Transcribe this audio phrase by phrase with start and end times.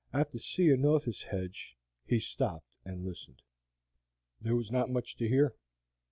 [0.11, 3.43] At the Ceanothus hedge he stopped and listened.
[4.41, 5.53] There was not much to hear.